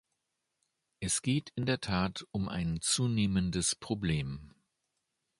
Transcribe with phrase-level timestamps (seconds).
[0.99, 4.55] Es geht in der Tat um ein zunehmendes Problem.